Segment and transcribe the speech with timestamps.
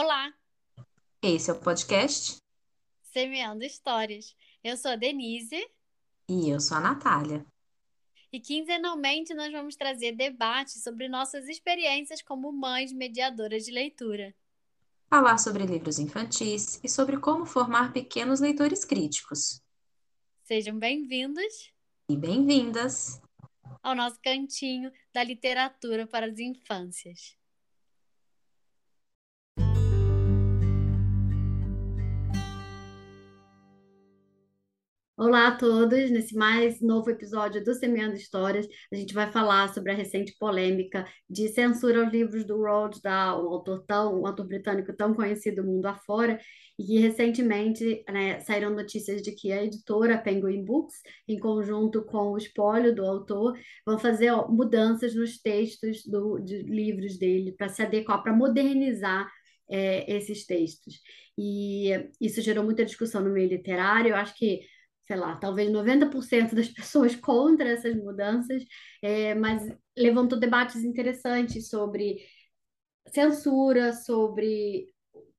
[0.00, 0.32] Olá,
[1.20, 2.36] Esse é o podcast
[3.02, 4.36] Semeando Histórias.
[4.62, 5.60] Eu sou a Denise
[6.28, 7.44] e eu sou a Natália.
[8.32, 14.32] e quinzenalmente nós vamos trazer debates sobre nossas experiências como mães mediadoras de leitura.
[15.10, 19.60] Falar sobre livros infantis e sobre como formar pequenos leitores críticos.
[20.44, 21.72] Sejam bem-vindos
[22.08, 23.20] E bem-vindas!
[23.82, 27.36] ao nosso cantinho da literatura para as infâncias.
[35.20, 39.90] Olá a todos, nesse mais novo episódio do Semeando Histórias, a gente vai falar sobre
[39.90, 44.46] a recente polêmica de censura aos livros do Roald Dahl, um autor tão, um autor
[44.46, 46.38] britânico tão conhecido mundo afora,
[46.78, 50.94] e que recentemente, né, saíram notícias de que a editora Penguin Books,
[51.26, 56.62] em conjunto com o espólio do autor, vão fazer ó, mudanças nos textos do, de
[56.62, 59.28] livros dele para se adequar, para modernizar
[59.68, 61.00] é, esses textos.
[61.36, 64.60] E isso gerou muita discussão no meio literário, eu acho que
[65.08, 68.62] sei lá, talvez 90% das pessoas contra essas mudanças,
[69.02, 72.18] é, mas levantou debates interessantes sobre
[73.10, 74.86] censura, sobre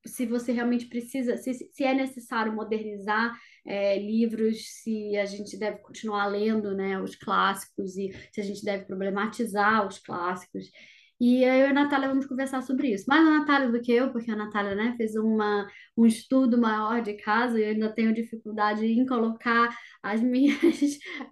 [0.05, 5.77] se você realmente precisa, se, se é necessário modernizar é, livros, se a gente deve
[5.79, 10.71] continuar lendo, né, os clássicos e se a gente deve problematizar os clássicos.
[11.19, 13.05] E eu e a Natália vamos conversar sobre isso.
[13.07, 15.67] Mais a Natália do que eu, porque a Natália, né, fez uma,
[15.97, 19.69] um estudo maior de casa e eu ainda tenho dificuldade em colocar
[20.01, 20.57] as minhas,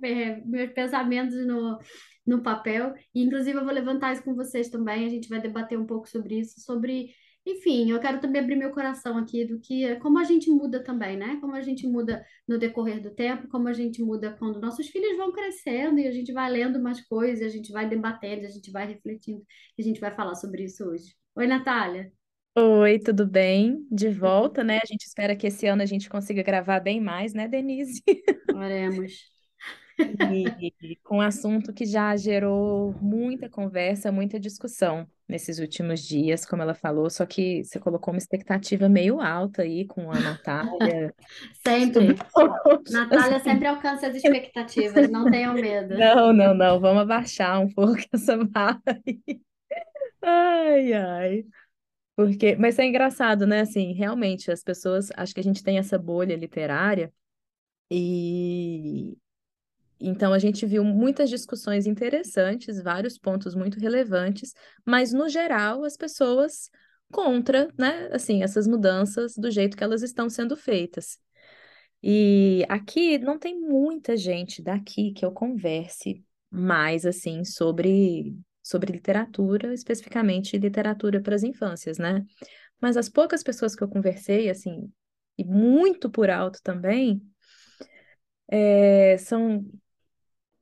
[0.03, 1.79] eh, meus pensamentos no,
[2.25, 2.93] no papel.
[3.15, 5.05] E, inclusive, eu vou levantar isso com vocês também.
[5.05, 7.09] A gente vai debater um pouco sobre isso, sobre
[7.49, 11.15] enfim, eu quero também abrir meu coração aqui do que como a gente muda também,
[11.15, 11.37] né?
[11.39, 15.17] Como a gente muda no decorrer do tempo, como a gente muda quando nossos filhos
[15.17, 18.71] vão crescendo e a gente vai lendo mais coisas, a gente vai debatendo, a gente
[18.71, 19.41] vai refletindo,
[19.77, 21.15] e a gente vai falar sobre isso hoje.
[21.35, 22.11] Oi, Natália.
[22.55, 23.87] Oi, tudo bem?
[23.91, 24.79] De volta, né?
[24.81, 28.03] A gente espera que esse ano a gente consiga gravar bem mais, né, Denise?
[28.53, 29.31] Oremos.
[29.99, 36.61] E com um assunto que já gerou muita conversa, muita discussão nesses últimos dias, como
[36.61, 41.13] ela falou, só que você colocou uma expectativa meio alta aí com a Natália.
[41.65, 42.15] Sempre.
[42.91, 45.95] Natália sempre alcança as expectativas, não tenham medo.
[45.97, 49.41] Não, não, não, vamos abaixar um pouco essa barra aí.
[50.21, 51.45] Ai, ai.
[52.15, 53.61] Porque, mas é engraçado, né?
[53.61, 57.11] Assim, realmente, as pessoas, acho que a gente tem essa bolha literária
[57.91, 59.17] e
[59.99, 64.53] então a gente viu muitas discussões interessantes, vários pontos muito relevantes,
[64.85, 66.69] mas no geral as pessoas
[67.11, 71.17] contra, né, assim, essas mudanças do jeito que elas estão sendo feitas.
[72.03, 79.73] E aqui não tem muita gente daqui que eu converse mais assim sobre sobre literatura,
[79.73, 82.25] especificamente literatura para as infâncias, né?
[82.81, 84.91] Mas as poucas pessoas que eu conversei, assim,
[85.37, 87.21] e muito por alto também,
[88.49, 89.65] é, são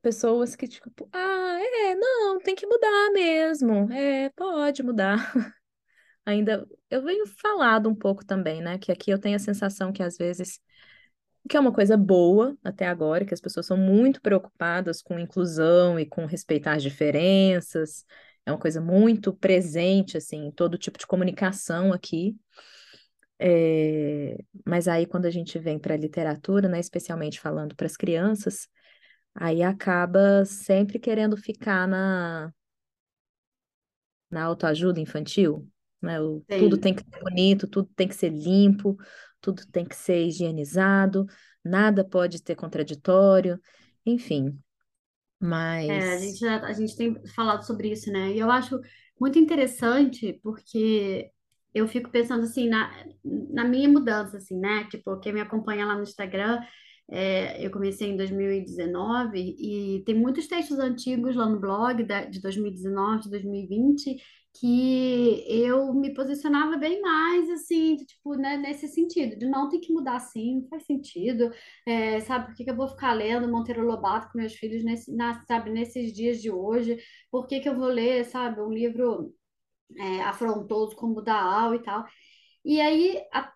[0.05, 5.33] pessoas que, tipo, ah, é, não, tem que mudar mesmo, é, pode mudar.
[6.23, 10.03] Ainda, eu venho falado um pouco também, né, que aqui eu tenho a sensação que
[10.03, 10.59] às vezes,
[11.49, 15.99] que é uma coisa boa até agora, que as pessoas são muito preocupadas com inclusão
[15.99, 18.05] e com respeitar as diferenças,
[18.45, 22.35] é uma coisa muito presente, assim, em todo tipo de comunicação aqui.
[23.39, 27.97] É, mas aí, quando a gente vem para a literatura, né, especialmente falando para as
[27.97, 28.69] crianças,
[29.35, 32.53] Aí acaba sempre querendo ficar na,
[34.29, 35.67] na autoajuda infantil,
[36.01, 36.19] né?
[36.21, 38.97] O, tudo tem que ser bonito, tudo tem que ser limpo,
[39.41, 41.25] tudo tem que ser higienizado,
[41.63, 43.59] nada pode ter contraditório,
[44.05, 44.59] enfim.
[45.87, 48.31] É, a Mas gente, já- a gente tem falado sobre isso, né?
[48.33, 48.79] E eu acho
[49.19, 51.31] muito interessante porque
[51.73, 52.91] eu fico pensando assim na,
[53.23, 54.85] na minha mudança, assim, né?
[54.89, 56.59] Tipo, quem me acompanha lá no Instagram,
[57.09, 62.41] é, eu comecei em 2019 e tem muitos textos antigos lá no blog da- de
[62.41, 64.17] 2019, de 2020,
[64.59, 69.91] que eu me posicionava bem mais, assim, tipo, né, nesse sentido, de não ter que
[69.93, 71.51] mudar assim, não faz sentido.
[71.85, 75.13] É, sabe, por que que eu vou ficar lendo Monteiro Lobato com meus filhos nesse,
[75.15, 76.97] na, sabe, nesses dias de hoje?
[77.31, 79.33] Por que que eu vou ler, sabe, um livro
[79.97, 82.05] é, afrontoso como o da e tal?
[82.65, 83.53] E aí, a-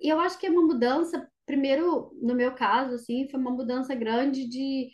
[0.00, 4.48] eu acho que é uma mudança, primeiro, no meu caso, assim, foi uma mudança grande
[4.48, 4.90] de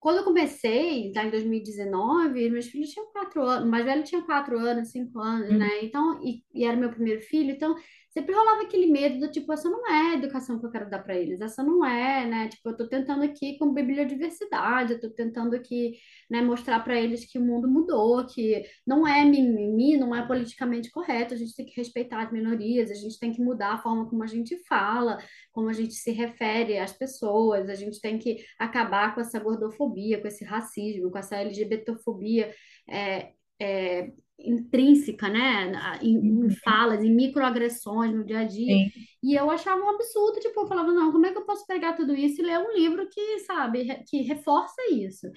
[0.00, 4.22] quando eu comecei, tá, em 2019, meus filhos tinham quatro anos, o mais velho tinha
[4.22, 5.58] quatro anos, cinco anos, Uhum.
[5.58, 5.84] né?
[5.84, 7.76] Então, e, e era meu primeiro filho, então
[8.12, 10.98] sempre rolava aquele medo do tipo, essa não é a educação que eu quero dar
[11.02, 12.48] para eles, essa não é, né?
[12.48, 15.98] Tipo, eu tô tentando aqui com bibliodiversidade, eu tô tentando aqui,
[16.30, 20.90] né, mostrar para eles que o mundo mudou, que não é mimimi, não é politicamente
[20.90, 24.08] correto, a gente tem que respeitar as minorias, a gente tem que mudar a forma
[24.08, 25.18] como a gente fala,
[25.50, 30.20] como a gente se refere às pessoas, a gente tem que acabar com essa gordofobia,
[30.20, 32.54] com esse racismo, com essa LGBTfobia.
[32.88, 34.12] É, é,
[34.44, 36.50] intrínseca, né, em, em, uhum.
[36.64, 38.74] falas, em microagressões no dia a dia.
[38.74, 38.90] Sim.
[39.22, 41.92] E eu achava um absurdo, tipo, eu falava, não, como é que eu posso pegar
[41.92, 45.28] tudo isso e ler um livro que, sabe, que reforça isso?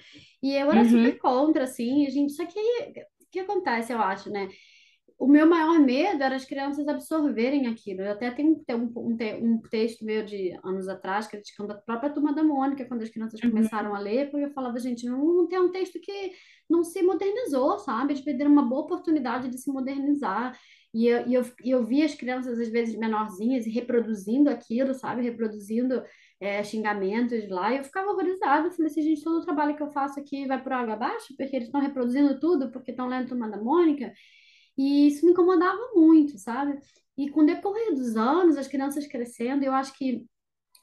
[0.42, 0.88] E eu era uhum.
[0.88, 4.48] super contra, assim, a gente, só que o que acontece, eu acho, né?
[5.18, 8.02] O meu maior medo era as crianças absorverem aquilo.
[8.02, 12.34] Eu até tenho um, um, um texto meu de anos atrás, criticando a própria turma
[12.34, 13.50] da Mônica, quando as crianças uhum.
[13.50, 16.32] começaram a ler, porque eu falava, gente, não, não tem um texto que
[16.68, 18.12] não se modernizou, sabe?
[18.12, 20.58] Eles perderam uma boa oportunidade de se modernizar.
[20.92, 25.22] E eu, e eu, e eu vi as crianças, às vezes, menorzinhas, reproduzindo aquilo, sabe?
[25.22, 26.02] Reproduzindo
[26.38, 28.70] é, xingamentos lá, e eu ficava horrorizada.
[28.70, 31.56] Falei assim, gente, todo o trabalho que eu faço aqui vai por água abaixo, porque
[31.56, 34.12] eles estão reproduzindo tudo, porque estão lendo Turma da Mônica.
[34.76, 36.78] E isso me incomodava muito, sabe?
[37.16, 40.26] E com o decorrer dos anos, as crianças crescendo, eu acho que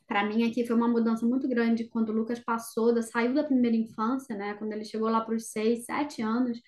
[0.07, 3.44] para mim aqui foi uma mudança muito grande quando o Lucas passou, da, saiu da
[3.44, 4.54] primeira infância, né?
[4.56, 6.60] Quando ele chegou lá para os seis, sete anos,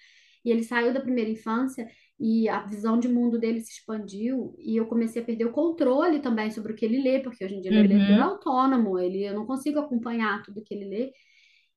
[0.44, 1.88] e ele saiu da primeira infância
[2.20, 6.20] e a visão de mundo dele se expandiu e eu comecei a perder o controle
[6.20, 8.04] também sobre o que ele lê, porque hoje em dia ele é uhum.
[8.04, 11.12] é leitor autônomo, ele, eu não consigo acompanhar tudo que ele lê.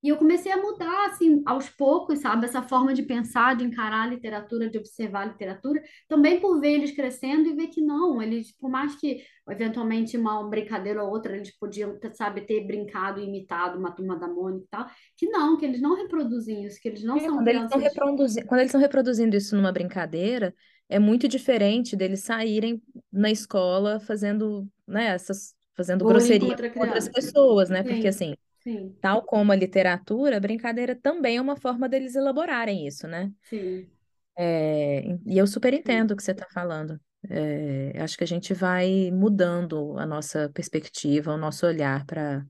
[0.01, 2.45] E eu comecei a mudar, assim, aos poucos, sabe?
[2.45, 6.75] Essa forma de pensar, de encarar a literatura, de observar a literatura, também por ver
[6.75, 11.35] eles crescendo e ver que não, eles, por mais que eventualmente uma brincadeira ou outra
[11.35, 14.87] eles podiam, sabe, ter brincado e imitado uma turma da Mônica e tal,
[15.17, 17.81] que não, que eles não reproduzem isso, que eles não é, são quando eles estão
[17.81, 20.55] reproduzindo, quando eles estão reproduzindo isso numa brincadeira,
[20.89, 22.81] é muito diferente deles saírem
[23.13, 27.83] na escola fazendo, né, essas, fazendo grosseria com outras pessoas, né?
[27.83, 27.89] Sim.
[27.89, 28.35] Porque assim,
[28.69, 28.95] Sim.
[29.01, 33.33] Tal como a literatura, a brincadeira também é uma forma deles elaborarem isso, né?
[33.45, 33.89] Sim.
[34.37, 37.01] É, e eu super entendo o que você está falando.
[37.31, 42.45] É, acho que a gente vai mudando a nossa perspectiva, o nosso olhar para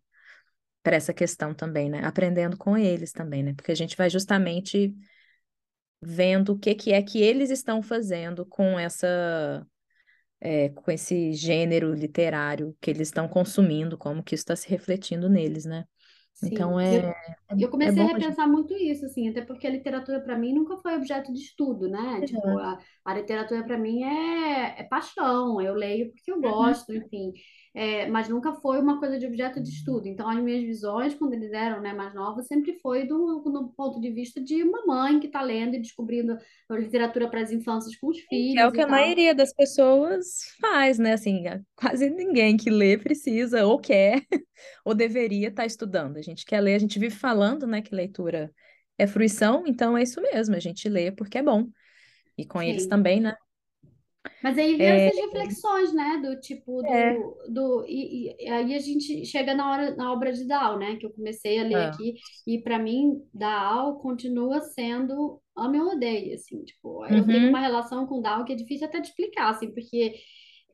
[0.83, 2.01] para essa questão também, né?
[2.03, 3.53] Aprendendo com eles também, né?
[3.55, 4.95] Porque a gente vai justamente
[6.01, 9.67] vendo o que, que é que eles estão fazendo com essa
[10.41, 15.29] é, com esse gênero literário que eles estão consumindo, como que isso está se refletindo
[15.29, 15.85] neles, né?
[16.43, 17.15] Então é, eu,
[17.51, 18.37] é, eu é comecei a bom a gente.
[18.37, 21.89] repensar muito isso, assim, até porque a literatura para mim nunca foi objeto de estudo,
[21.89, 22.23] né?
[22.25, 22.59] Tipo, Uhum.
[22.59, 26.43] a, a literatura para mim é, é paixão, eu leio porque eu Uhum.
[26.43, 27.33] gosto, enfim,
[27.75, 30.07] é, mas nunca foi uma coisa de objeto de estudo.
[30.09, 34.01] Então, as minhas visões, quando eles eram, né, mais novos, sempre foi do, do ponto
[34.01, 36.37] de vista de uma mãe que está lendo e descobrindo
[36.69, 38.21] a literatura para as infâncias com os
[38.53, 38.89] que é o filhos que a tal.
[38.89, 41.13] maioria das pessoas faz, né?
[41.15, 41.45] Assim,
[41.77, 44.25] quase ninguém que lê precisa ou quer
[44.85, 46.21] ou deveria estar estudando.
[46.31, 48.53] A gente quer ler, a gente vive falando, né, que leitura
[48.99, 51.69] é fruição, então é isso mesmo, a gente lê porque é bom.
[52.39, 52.89] E com eles Sim.
[52.89, 53.37] também, né?
[54.41, 56.19] Mas aí vem É, essas reflexões, né?
[56.19, 60.33] Do tipo, é, do, do e, e aí a gente chega na hora na obra
[60.33, 60.97] de Dal, né?
[60.97, 62.15] Que eu comecei a ler ah, aqui,
[62.47, 67.61] e para mim, Dal continua sendo amo e odeio, assim, tipo, eu tenho uma uhum,
[67.61, 70.15] relação com Dal que é difícil até de explicar, assim, porque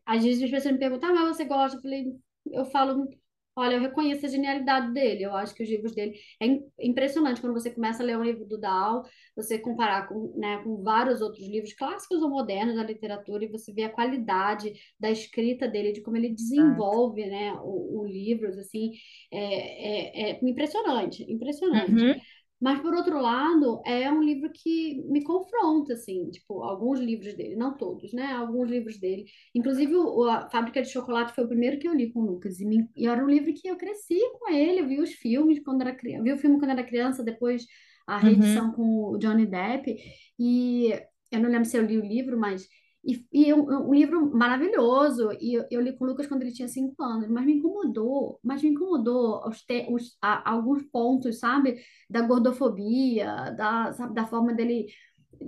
[0.07, 1.79] às vezes as pessoas me perguntam, ah, mas você gosta?
[1.79, 2.07] Eu falei,
[2.53, 3.09] eu falo,
[3.57, 5.25] olha, eu reconheço a genialidade dele.
[5.25, 8.25] Eu acho que os livros dele é im- impressionante quando você começa a ler um
[8.25, 9.05] livro do Dal,
[9.37, 13.73] você comparar com, né, com vários outros livros clássicos ou modernos da literatura e você
[13.73, 18.93] vê a qualidade da escrita dele, de como ele desenvolve, né, o, o livros, assim,
[19.33, 22.07] é, é, é impressionante, impressionante.
[22.07, 22.21] Uhum,
[22.65, 27.57] Mas, por outro lado, é um livro que me confronta, assim, tipo, alguns livros dele,
[27.57, 28.33] não todos, né?
[28.33, 29.27] Alguns livros dele.
[29.55, 32.61] Inclusive, o, a Fábrica de Chocolate foi o primeiro que eu li com o Lucas,
[32.61, 35.61] e, me- e era um livro que eu cresci com ele, eu vi os filmes
[35.63, 37.67] quando era criança, vi o filme quando era criança, depois
[38.07, 39.97] a uhum, reedição com o Johnny Depp,
[40.39, 40.91] e
[41.33, 42.67] eu não lembro se eu li o livro, mas...
[43.07, 46.43] E, e é um, um livro maravilhoso, e eu, eu li com o Lucas quando
[46.43, 50.83] ele tinha cinco anos, mas me incomodou, mas me incomodou os te, os, a- alguns
[50.85, 51.81] pontos, sabe?
[52.09, 54.87] da gordofobia, da, sabe, da forma dele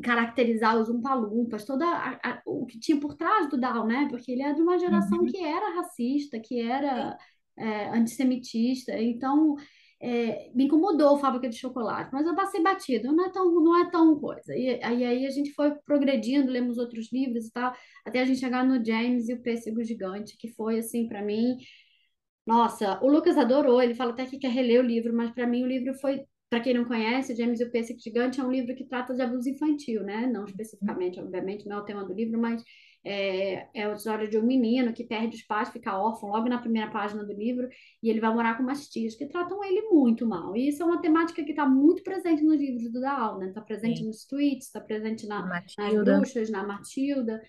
[0.03, 4.09] caracterizar os umpalumpas, toda a- a- o que tinha por trás do Down, né?
[4.11, 5.27] Porque ele é de uma geração uhum.
[5.27, 7.17] que era racista, que era
[7.57, 9.57] é, antissemitista, então
[10.01, 13.79] é, me incomodou a Fábrica de Chocolate, mas eu passei batido, não é tão, não
[13.81, 14.55] é tão coisa.
[14.55, 17.73] E aí, aí a gente foi progredindo, lemos outros livros e tal,
[18.05, 21.57] até a gente chegar no James e o Pêssego Gigante, que foi assim para mim
[22.47, 25.65] nossa, o Lucas adorou, ele fala até que quer reler o livro, mas para mim
[25.65, 28.75] o livro foi, para quem não conhece, James e o Pêssego Gigante é um livro
[28.77, 30.27] que trata de abuso infantil, né?
[30.29, 32.63] Não especificamente, obviamente, não é o tema do livro, mas
[33.09, 36.59] É, é a história de um menino que perde os pais, fica órfão logo na
[36.59, 37.69] primeira página do livro,
[38.03, 40.57] e ele vai morar com umas tias que tratam ele muito mal.
[40.57, 43.47] E isso é uma temática que está muito presente nos livros do Daal, né?
[43.49, 44.07] Está presente Sim.
[44.07, 45.47] nos tweets, está presente na,
[45.79, 47.41] nas bruxas, na Matilda.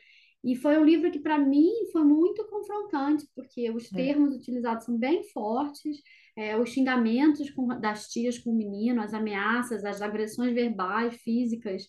[0.43, 3.95] E foi um livro que, para mim, foi muito confrontante, porque os É.
[3.95, 5.97] termos utilizados são bem fortes,
[6.35, 11.87] é, os xingamentos com- das tias com o menino, as ameaças, as agressões verbais, físicas,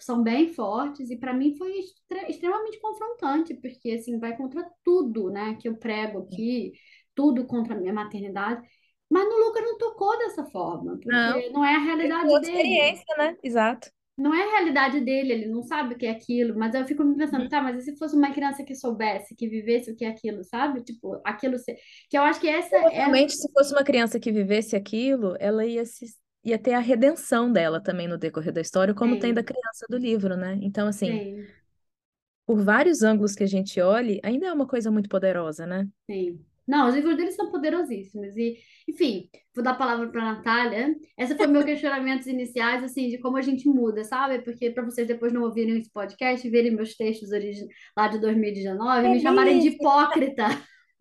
[0.00, 5.30] são bem fortes, e para mim foi extre- extremamente confrontante, porque assim, vai contra tudo,
[5.30, 6.72] né, que eu prego aqui,
[7.14, 8.66] tudo contra a minha maternidade.
[9.10, 11.52] Mas no Luca não tocou dessa forma, porque Não.
[11.52, 13.36] não é a realidade dele experiência, né?
[13.42, 13.90] Exato.
[14.16, 17.02] não é a realidade dele, ele não sabe o que é aquilo, mas eu fico
[17.04, 17.48] me pensando, Uhum.
[17.48, 20.44] tá, mas e se fosse uma criança que soubesse, que vivesse o que é aquilo,
[20.44, 20.82] sabe?
[20.84, 21.74] Tipo, aquilo se...
[22.10, 25.64] que eu acho que essa é Provavelmente, se fosse uma criança que vivesse aquilo, ela
[25.66, 26.06] ia se
[26.44, 29.34] ia ter a redenção dela também no decorrer da história, como tem Sim.
[29.34, 30.58] da criança do livro, né?
[30.60, 31.46] Então, assim, Sim,
[32.46, 35.88] por vários ângulos que a gente olhe, ainda é uma coisa muito poderosa, né?
[36.10, 36.44] sim.
[36.66, 38.36] Não, os livros deles são poderosíssimos.
[38.36, 38.56] E,
[38.88, 40.94] enfim, vou dar a palavra para a Natália.
[41.18, 44.40] Esse foi meu questionamentos iniciais, assim, de como a gente muda, sabe?
[44.42, 47.30] Porque para vocês depois não ouvirem esse podcast e verem meus textos
[47.96, 50.46] lá de 2019, me chamarem de hipócrita.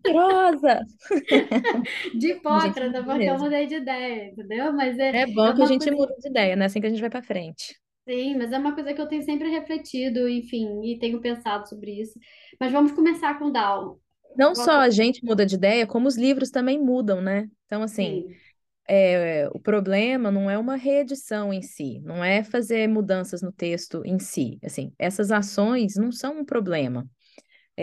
[0.06, 0.82] Mentirosa!
[2.14, 4.74] De hipócrita, porque eu mudei de ideia, entendeu?
[4.74, 6.66] Mas é, É bom é que a gente coisa muda de ideia, né?
[6.66, 7.80] Assim que a gente vai pra frente.
[8.08, 12.02] Sim, mas é uma coisa que eu tenho sempre refletido, enfim, e tenho pensado sobre
[12.02, 12.20] isso.
[12.60, 14.00] Mas vamos começar com o Down.
[14.36, 17.50] Não Qual só a gente muda de ideia, como os livros também mudam, né?
[17.66, 18.42] Então, assim, Sim,
[18.90, 24.04] é, o problema não é uma reedição em si, não é fazer mudanças no texto
[24.06, 24.60] em si.
[24.64, 27.10] Assim, essas ações não são um problema.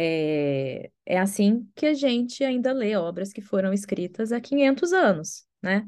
[0.01, 5.45] É, é assim que a gente ainda lê obras que foram escritas há 500 anos,
[5.61, 5.85] né?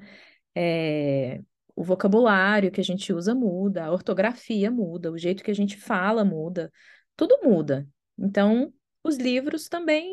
[0.52, 1.40] É,
[1.76, 5.76] o vocabulário que a gente usa muda, a ortografia muda, o jeito que a gente
[5.76, 6.72] fala muda,
[7.16, 7.86] tudo muda.
[8.18, 8.74] Então,
[9.04, 10.12] os livros também,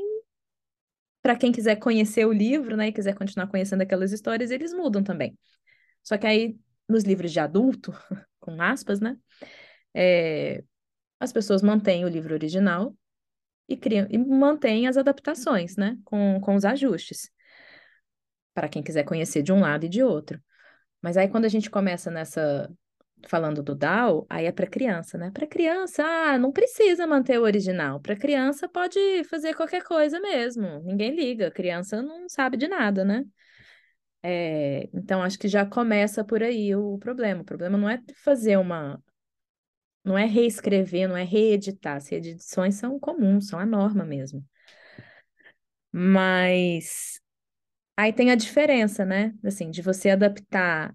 [1.19, 5.03] para quem quiser conhecer o livro, né, e quiser continuar conhecendo aquelas histórias, eles mudam
[5.03, 5.35] também.
[6.03, 6.55] Só que aí,
[6.87, 7.91] nos livros de adulto,
[8.39, 9.17] com aspas, né,
[9.91, 10.63] é,
[11.19, 12.95] as pessoas mantêm o livro original
[13.67, 17.29] e criam e mantêm as adaptações, né, com, com os ajustes,
[18.53, 20.41] para quem quiser conhecer de um lado e de outro.
[21.01, 22.69] Mas aí quando a gente começa nessa
[23.27, 25.31] falando do DAO, aí é para criança, né?
[25.31, 27.99] Para criança, ah, não precisa manter o original.
[27.99, 30.81] Para criança pode fazer qualquer coisa mesmo.
[30.83, 31.49] Ninguém liga.
[31.51, 33.25] Criança não sabe de nada, né?
[34.23, 37.41] É, então acho que já começa por aí o problema.
[37.41, 39.01] O problema não é fazer uma
[40.07, 41.97] não é reescrever, não é reeditar.
[41.97, 44.43] As reedições são comuns, são a norma mesmo.
[45.91, 47.19] Mas
[47.97, 49.33] aí tem a diferença, né?
[49.43, 50.93] Assim, de você adaptar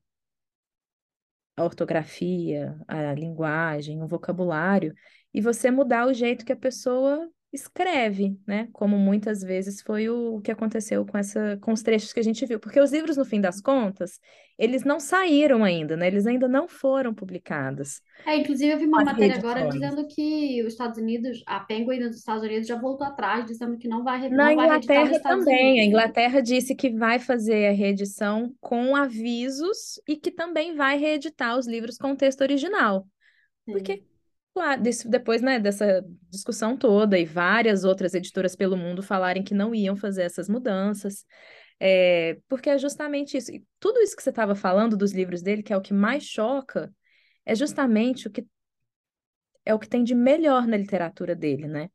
[1.57, 4.95] a ortografia, a linguagem, o vocabulário,
[5.35, 8.69] e você mudar o jeito que a pessoa escreve, né?
[8.73, 12.47] Como muitas vezes foi o que aconteceu com essa, com os trechos que a gente
[12.47, 12.59] viu.
[12.59, 14.19] Porque os livros, no fim das contas,
[14.59, 16.07] eles não saíram ainda, né?
[16.07, 18.01] Eles ainda não foram publicados.
[18.25, 22.17] É, inclusive eu vi uma matéria agora dizendo que os Estados Unidos, a Penguin dos
[22.17, 25.57] Estados Unidos já voltou atrás, dizendo que não vai, Na não vai Inglaterra Estados também.
[25.57, 25.89] A Unidos.
[25.89, 31.67] Inglaterra disse que vai fazer a reedição com avisos e que também vai reeditar os
[31.67, 33.07] livros com o texto original.
[33.67, 34.03] Porque, Sim.
[34.55, 39.75] Claro, depois, né, dessa discussão toda e várias outras editoras pelo mundo falarem que não
[39.75, 41.25] iam fazer essas mudanças,
[41.81, 43.53] é, porque é justamente isso.
[43.53, 46.25] E tudo isso que você estava falando dos livros dele, que é o que mais
[46.25, 46.93] choca,
[47.45, 48.47] é justamente o que
[49.65, 51.89] é o que tem de melhor na literatura dele, né?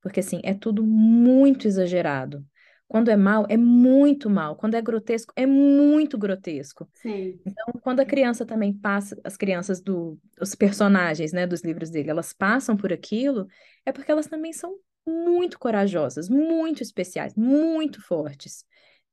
[0.00, 2.44] Porque, assim, é tudo muito exagerado.
[2.92, 4.54] Quando é mal, é muito mal.
[4.54, 6.86] Quando é grotesco, é muito grotesco.
[6.92, 7.40] Sim.
[7.42, 12.10] Então, quando a criança também passa, as crianças do, os personagens, né, dos livros dele,
[12.10, 13.46] elas passam por aquilo,
[13.86, 18.62] é porque elas também são muito corajosas, muito especiais, muito fortes.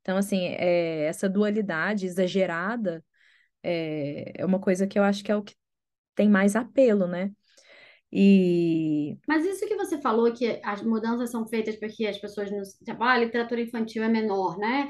[0.02, 3.02] Então, assim, é, essa dualidade exagerada
[3.64, 5.56] é, é uma coisa que eu acho que é o que
[6.16, 7.32] tem mais apelo, né?
[8.12, 12.62] E Mas isso que você falou, que as mudanças são feitas porque as pessoas não.
[12.84, 14.90] Tipo, ah, a literatura infantil é menor, né?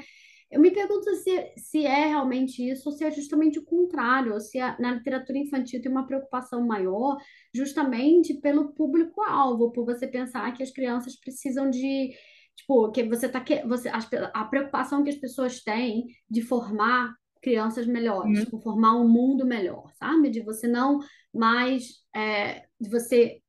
[0.50, 4.40] Eu me pergunto se, se é realmente isso ou se é justamente o contrário, ou
[4.40, 7.18] se a- na literatura infantil tem uma preocupação maior
[7.54, 12.10] justamente pelo público-alvo, por você pensar que as crianças precisam de.
[12.56, 13.40] Tipo, que você tá.
[13.40, 18.44] que- Você, as a preocupação que as pessoas têm de formar crianças melhores, Uhum.
[18.44, 20.28] tipo, formar um mundo melhor, sabe?
[20.30, 20.98] De você não
[21.34, 22.02] mais.
[22.14, 23.40] é, você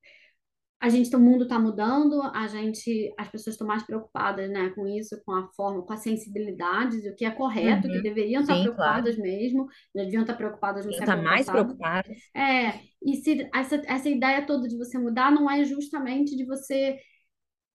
[0.79, 4.87] a gente, o mundo está mudando, a gente, as pessoas estão mais preocupadas, né, com
[4.87, 8.01] isso, com a forma, com a sensibilidade, o que é correto, que Uhum.
[8.01, 11.49] deveriam estar Sim, preocupadas mesmo, já deviam estar preocupadas no Quem tá século mais passado.
[11.49, 12.15] preocupada.
[12.35, 16.99] É, e se essa, essa ideia toda de você mudar não é justamente de você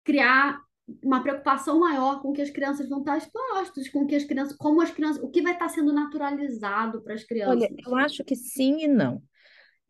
[0.05, 0.61] criar
[1.03, 4.81] uma preocupação maior com que as crianças vão estar expostas, com que as crianças, como
[4.83, 7.67] as crianças, o que vai estar sendo naturalizado para as crianças.
[7.67, 9.23] Olha, eu acho que sim e não.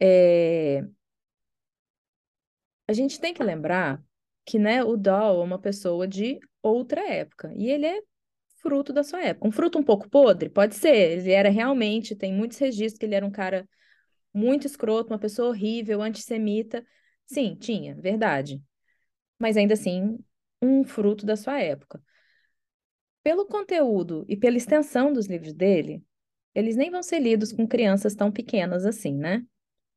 [0.00, 0.82] É...
[2.88, 4.02] A gente tem que lembrar
[4.44, 8.00] que, né, o Doll é uma pessoa de outra época e ele é
[8.62, 9.46] fruto da sua época.
[9.48, 11.18] Um fruto um pouco podre, pode ser.
[11.18, 13.68] Ele era realmente, tem muitos registros que ele era um cara
[14.34, 16.84] muito escroto, uma pessoa horrível, antissemita.
[17.26, 18.62] Sim, tinha, verdade.
[19.38, 20.18] Mas ainda assim,
[20.62, 22.02] um fruto da sua época.
[23.22, 26.02] Pelo conteúdo e pela extensão dos livros dele,
[26.54, 29.44] eles nem vão ser lidos com crianças tão pequenas assim, né?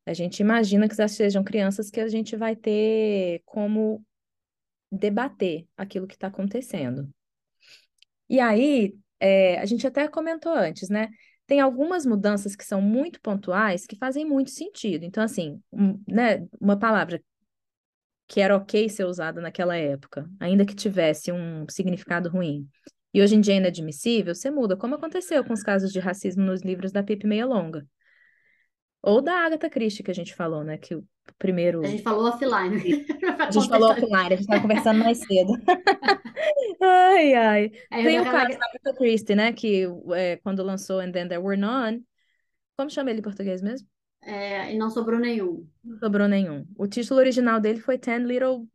[0.06, 4.04] A gente imagina que sejam crianças que a gente vai ter como
[4.90, 7.08] debater aquilo que está acontecendo.
[8.28, 11.08] E aí, é, a gente até comentou antes, né?
[11.46, 15.04] Tem algumas mudanças que são muito pontuais que fazem muito sentido.
[15.04, 17.22] Então, assim, um, né, uma palavra
[18.28, 22.68] que era ok ser usada naquela época, ainda que tivesse um significado ruim,
[23.12, 26.44] e hoje em dia é inadmissível, você muda, como aconteceu com os casos de racismo
[26.44, 27.84] nos livros da Pip Meia Longa.
[29.02, 30.76] Ou da Agatha Christie, que a gente falou, né?
[30.76, 31.06] Que o
[31.38, 31.80] primeiro.
[31.80, 33.06] A gente falou offline.
[33.38, 35.52] a gente falou offline, a gente estava conversando mais cedo.
[36.82, 37.72] ai, ai.
[37.90, 39.52] Aí Tem o caso da Agatha Christie, né?
[39.52, 42.04] Que é, quando lançou And Then There Were None.
[42.76, 43.88] Como chama ele em português mesmo?
[44.22, 45.66] É, e não sobrou nenhum.
[45.82, 46.66] Não sobrou nenhum.
[46.76, 48.66] O título original dele foi Ten Little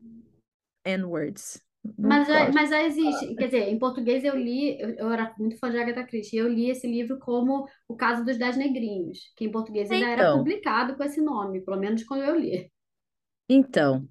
[0.83, 1.64] N-Words.
[1.97, 5.57] Mas já, mas já existe, quer dizer, em português eu li, eu, eu era muito
[5.59, 9.45] fã de Agatha Christie, eu li esse livro como O Caso dos Dez Negrinhos, que
[9.45, 12.71] em português ainda era Então, publicado com esse nome, pelo menos quando eu li.
[13.49, 14.07] então.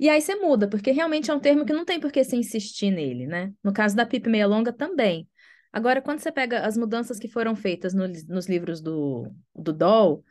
[0.00, 2.36] E aí você muda, porque realmente é um termo que não tem por que se
[2.36, 3.52] insistir nele, né?
[3.64, 5.28] No caso da Pipe Meia Longa também.
[5.72, 10.24] Agora, quando você pega as mudanças que foram feitas no- nos livros do, do Doll,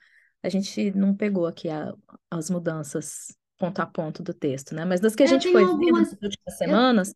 [0.44, 1.94] a gente não pegou aqui a-
[2.32, 3.28] as mudanças
[3.62, 4.86] ponto a ponto do texto, né?
[4.86, 7.14] Mas das que a Eu gente foi vendo algumas, nas últimas semanas,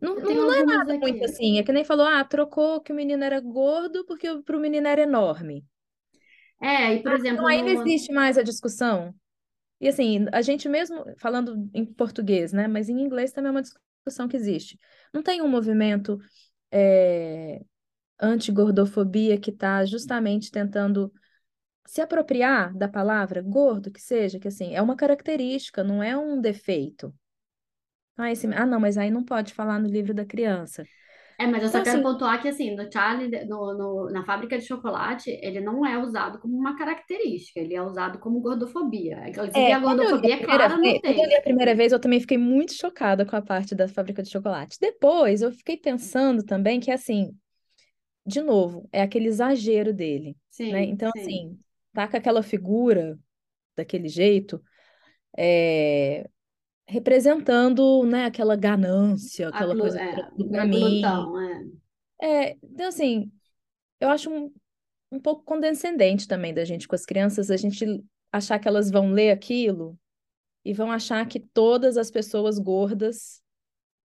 [0.00, 1.24] não, eu não, tenho não é nada muito aqui.
[1.24, 1.58] assim.
[1.58, 4.86] É que nem falou, ah, trocou que o menino era gordo porque para o menino
[4.88, 5.66] era enorme.
[6.60, 9.14] É, e por Ah, então exemplo, aí não existe mais a discussão.
[9.80, 12.68] E assim, a gente mesmo, falando em português, né?
[12.68, 14.78] Mas em inglês também é uma discussão que existe.
[15.14, 16.18] Não tem um movimento
[16.72, 17.62] é,
[18.20, 21.12] anti-gordofobia que está justamente tentando
[21.86, 26.40] se apropriar da palavra gordo, que seja, que assim, é uma característica, não é um
[26.40, 27.14] defeito.
[28.16, 28.46] Ah, esse...
[28.54, 30.88] ah, não, mas aí não pode falar no livro da criança.
[31.38, 34.24] É, mas eu só Então, quero assim, pontuar que, assim, no Charlie, no, no- na
[34.24, 39.28] fábrica de chocolate, ele não é usado como uma característica, ele é usado como gordofobia.
[39.28, 41.42] Inclusive, é, a li a gordofobia primeira clara no vez, quando eu li a texto.
[41.42, 44.78] primeira vez, eu também fiquei muito chocada com a parte da fábrica de chocolate.
[44.80, 47.36] Depois, eu fiquei pensando também que, assim,
[48.26, 50.36] de novo, é aquele exagero dele,
[50.68, 50.84] né?
[50.84, 51.46] Sim, Então, sim.
[51.50, 51.58] assim,
[51.96, 53.18] tá com aquela figura
[53.74, 54.62] daquele jeito,
[55.36, 56.28] é,
[56.88, 60.14] representando, né, aquela ganância, aquela coisa é,
[60.50, 61.00] pra mim.
[61.00, 61.66] glutão, é.
[62.22, 63.30] É, então, assim,
[64.00, 64.52] eu acho um,
[65.12, 69.10] um pouco condescendente também da gente com as crianças, a gente achar que elas vão
[69.12, 69.98] ler aquilo
[70.64, 73.42] e vão achar que todas as pessoas gordas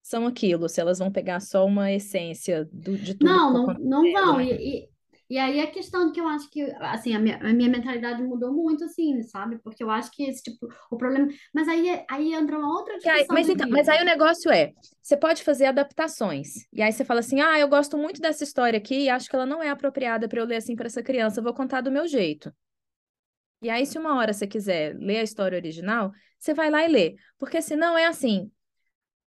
[0.03, 4.03] são aquilo, se elas vão pegar só uma essência do- de tudo Não, está não,
[4.05, 4.41] não vão.
[4.41, 4.89] e,
[5.31, 8.53] e aí a questão que eu acho que, assim, a minha, a minha mentalidade mudou
[8.53, 9.59] muito, assim, sabe?
[9.63, 11.29] Porque eu acho que esse tipo, o problema...
[11.55, 15.17] Mas aí, aí entra uma outra discussão mas então, mas aí o negócio é, você
[15.17, 16.67] pode fazer adaptações.
[16.73, 19.37] E aí você fala assim: "Ah, eu gosto muito dessa história aqui e acho que
[19.37, 21.93] ela não é apropriada para eu ler assim para essa criança, eu vou contar do
[21.93, 22.53] meu jeito".
[23.63, 26.89] E aí se uma hora você quiser ler a história original, você vai lá e
[26.89, 28.51] lê, porque senão é assim,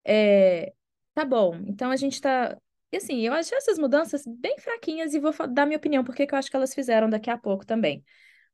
[0.05, 0.73] é,
[1.15, 1.55] tá bom.
[1.67, 2.57] Então a gente tá
[2.92, 6.35] e assim, eu achei essas mudanças bem fraquinhas e vou dar minha opinião porque que
[6.35, 8.05] eu acho que elas fizeram daqui a pouco também.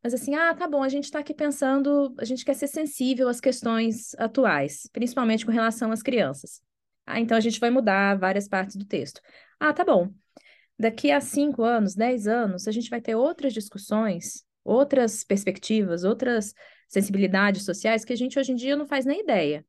[0.03, 3.29] Mas assim, ah, tá bom, a gente está aqui pensando, a gente quer ser sensível
[3.29, 6.63] às questões atuais, principalmente com relação às crianças.
[7.05, 9.21] Ah, então a gente vai mudar várias partes do texto.
[9.59, 10.13] Ah, tá bom.
[10.79, 16.55] Daqui a cinco anos, dez anos, a gente vai ter outras discussões, outras perspectivas, outras
[16.89, 19.67] sensibilidades sociais que a gente hoje em dia não faz nem ideia.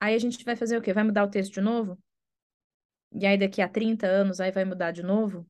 [0.00, 0.92] Aí a gente vai fazer o quê?
[0.92, 1.96] Vai mudar o texto de novo?
[3.12, 5.46] E aí daqui a 30 anos aí vai mudar de novo?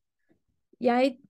[0.80, 1.20] E aí,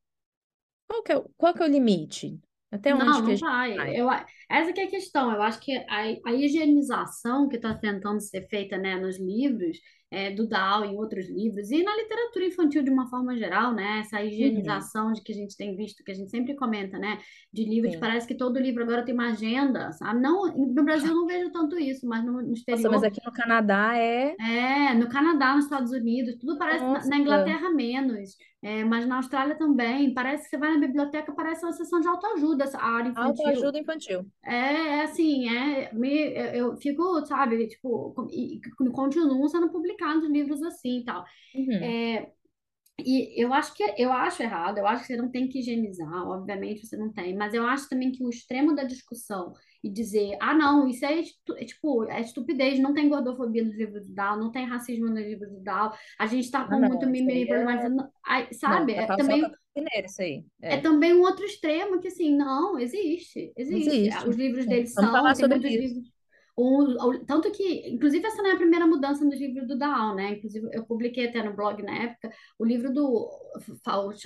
[0.88, 2.40] qual que é, o- qual que é o limite?
[2.70, 3.76] Até onde Não, que a não gente vai.
[3.76, 4.00] vai?
[4.00, 5.32] Eu, a- essa que é a questão.
[5.32, 9.78] Eu acho que a, a higienização que está tentando ser feita, né, nos livros,
[10.10, 14.00] é, do Dow em outros livros, e na literatura infantil de uma forma geral, né?
[14.00, 14.26] Essa Uhum.
[14.28, 17.18] higienização de que a gente tem visto, que a gente sempre comenta, né?
[17.52, 18.00] De livros, Sim.
[18.00, 20.20] parece que todo livro agora tem uma agenda, sabe?
[20.20, 22.90] Não, no Brasil eu não vejo tanto isso, mas no, no Nossa, exterior.
[22.90, 24.36] mas aqui no Canadá é.
[24.38, 27.08] É, no Canadá, nos Estados Unidos, tudo parece, na, Nossa.
[27.08, 30.12] na Inglaterra menos, é, mas na Austrália também.
[30.12, 33.32] Parece que você vai na biblioteca, parece uma sessão de autoajuda, essa área infantil.
[33.46, 34.30] Autoajuda infantil.
[34.46, 36.08] É, é assim, é, me,
[36.54, 41.24] eu, fico, sabe, tipo, e, e continuam sendo publicados livros assim e tal.
[41.54, 41.72] Uhum.
[41.82, 42.32] É,
[42.98, 46.26] e eu acho que eu acho errado, eu acho que você não tem que higienizar,
[46.28, 50.36] obviamente você não tem, mas eu acho também que o extremo da discussão e dizer,
[50.40, 54.36] ah, não, isso é, é, tipo, é estupidez, não tem gordofobia nos livros do Dow,
[54.36, 57.88] não tem racismo nos livros do Dow, a gente tá com não, muito mimimi é-
[58.26, 58.94] Ai, sabe?
[58.94, 59.40] Não, É também
[60.06, 60.44] isso aí.
[60.62, 60.80] é É.
[60.80, 63.90] também um outro extremo que, assim, não, existe, existe.
[63.90, 64.28] Existe.
[64.28, 64.70] Os livros Sim.
[64.70, 66.15] deles Vamos são, falar tem sobre livros.
[66.56, 70.32] O- tanto que, inclusive, essa não é a primeira mudança nos livros do Down, né?
[70.32, 73.28] Inclusive, eu publiquei até no blog na época, o livro do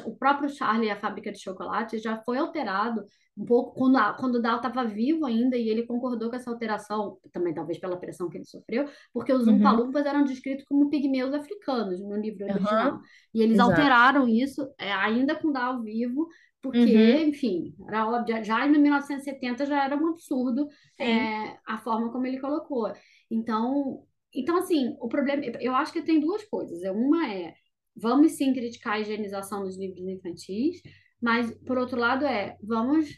[0.06, 3.04] o próprio Charlie e a Fábrica de Chocolate já foi alterado
[3.36, 6.50] um pouco quando, a, quando o Dow estava vivo ainda e ele concordou com essa
[6.50, 9.54] alteração, também talvez pela pressão que ele sofreu, porque os Uhum.
[9.56, 13.00] Umpa-Lumpas eram descritos como pigmeus africanos no livro original.
[13.32, 13.70] E eles Exato.
[13.70, 16.28] alteraram isso, é, ainda com o Dow vivo,
[16.62, 17.28] porque, Uhum.
[17.28, 20.68] enfim, era óbvio, já em 1970 já era um absurdo
[20.98, 22.92] é, a forma como ele colocou.
[23.30, 26.82] Então, então, assim, o problema, eu acho que tem duas coisas.
[26.82, 27.54] É, Uma é,
[27.96, 30.80] vamos sim criticar a higienização dos livros infantis,
[31.20, 33.08] mas, por outro lado, é, vamos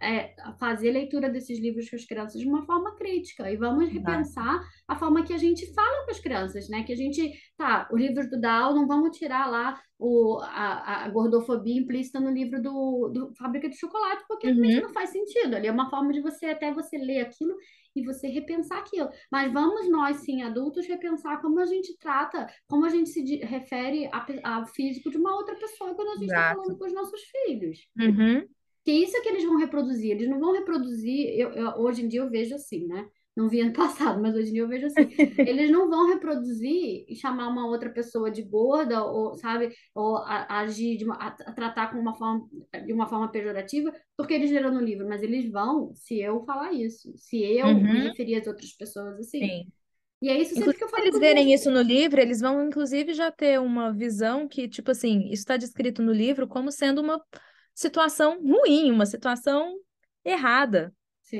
[0.00, 4.60] é, fazer leitura desses livros com as crianças de uma forma crítica e vamos repensar
[4.88, 6.82] a forma que a gente fala com as crianças, né?
[6.84, 11.08] Que a gente, tá, os livros do Dow, não vamos tirar lá o, a, a
[11.10, 14.82] gordofobia implícita no livro do, do Fábrica de Chocolate, porque realmente Uhum.
[14.82, 15.54] não faz sentido.
[15.54, 17.54] Ali é uma forma de você, até você ler aquilo
[17.94, 19.08] e você repensar aquilo.
[19.30, 24.08] Mas vamos nós, sim, adultos, repensar como a gente trata, como a gente se refere
[24.44, 27.88] ao físico de uma outra pessoa quando a gente está falando com os nossos filhos.
[27.98, 28.46] Uhum.
[28.90, 30.10] Que isso é que eles vão reproduzir.
[30.12, 31.28] Eles não vão reproduzir.
[31.38, 33.08] Eu, eu- hoje em dia eu vejo assim, né?
[33.36, 33.72] Não vi ano
[34.18, 35.08] passado, mas hoje em dia eu vejo assim.
[35.44, 40.60] Eles não vão reproduzir e chamar uma outra pessoa de gorda, ou, sabe, ou a-
[40.60, 42.48] agir, de uma, a, a tratar com uma forma,
[42.86, 46.72] de uma forma pejorativa, porque eles leram no livro, mas eles vão se eu falar
[46.72, 48.02] isso, se eu me Uhum.
[48.02, 49.54] referir às outras pessoas assim.
[49.54, 49.72] Sim.
[50.22, 52.40] E é isso sempre Inclusive, que eu se falo eles verem isso no livro, eles
[52.40, 56.72] vão, inclusive, já ter uma visão que, tipo assim, isso está descrito no livro como
[56.72, 57.22] sendo uma
[57.80, 59.74] situação ruim, uma situação
[60.22, 60.94] errada.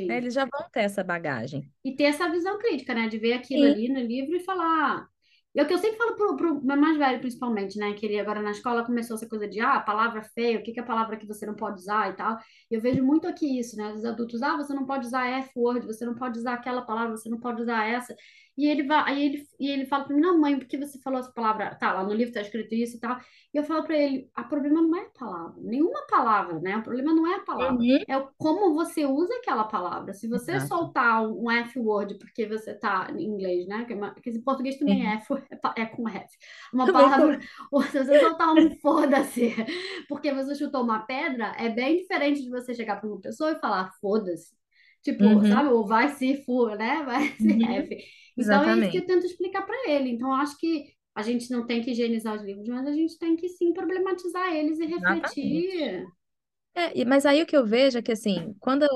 [0.06, 0.16] né?
[0.16, 1.70] Eles já vão ter essa bagagem.
[1.84, 3.08] E ter essa visão crítica, né?
[3.08, 3.70] De ver aquilo Sim.
[3.70, 5.06] ali no livro e falar.
[5.54, 7.92] É o que eu sempre falo pro, pro meu mais velho, principalmente, né?
[7.92, 10.80] Que ele agora na escola começou essa coisa de, ah, palavra feia, o que que
[10.80, 12.38] é a palavra que você não pode usar e tal.
[12.70, 13.92] E eu vejo muito aqui isso, né?
[13.92, 17.28] Os adultos, ah, você não pode usar F-word, você não pode usar aquela palavra, você
[17.28, 18.14] não pode usar essa.
[18.60, 20.98] E ele vai, aí ele, e ele fala pra mim, não, mãe, por que você
[21.00, 21.74] falou essa palavra?
[21.76, 23.16] Tá, lá no livro tá escrito isso e tal.
[23.54, 26.76] E eu falo pra ele, o problema não é a palavra, nenhuma palavra, né?
[26.76, 27.74] O problema não é a palavra.
[27.76, 27.98] Uhum.
[28.08, 30.12] É como você usa aquela palavra.
[30.12, 30.68] Se você Exato.
[30.68, 33.84] soltar um F-word porque você tá em inglês, né?
[33.86, 36.36] Que, é uma- que em português também é F, é é com F.
[36.72, 37.38] Uma palavra.
[37.72, 39.54] Ou se você soltar um foda-se
[40.08, 43.58] porque você chutou uma pedra, é bem diferente de você chegar para uma pessoa e
[43.60, 44.54] falar foda-se.
[45.02, 45.44] Tipo, Uhum.
[45.46, 45.70] sabe?
[45.70, 47.02] Ou vai se for, né?
[47.04, 47.62] Vai se Uhum.
[47.64, 47.96] F.
[48.40, 49.06] Então é isso que eu Exatamente.
[49.06, 50.10] tento explicar para ele.
[50.10, 53.36] Então acho que a gente não tem que higienizar os livros, mas a gente tem
[53.36, 55.40] que sim problematizar eles e Exatamente.
[55.40, 56.06] refletir.
[56.74, 58.86] É, mas aí o que eu vejo é que, assim, quando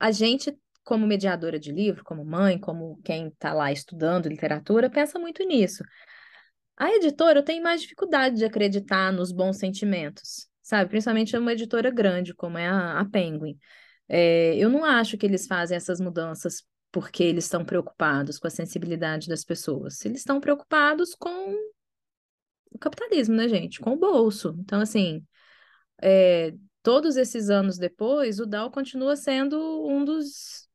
[0.00, 5.18] a gente, como mediadora de livro, como mãe, como quem está lá estudando literatura, pensa
[5.18, 5.84] muito nisso.
[6.76, 10.88] A editora, tenho mais dificuldade de acreditar nos bons sentimentos, sabe?
[10.88, 13.58] Principalmente uma editora grande, como é a, a Penguin.
[14.08, 16.62] É, eu não acho que eles fazem essas mudanças
[17.00, 20.04] porque eles estão preocupados com a sensibilidade das pessoas.
[20.04, 21.54] Eles estão preocupados com
[22.72, 23.78] o capitalismo, né, gente?
[23.78, 24.56] Com o bolso.
[24.58, 25.24] Então, assim,
[26.02, 30.68] é, todos esses anos depois, o Dow continua sendo um dos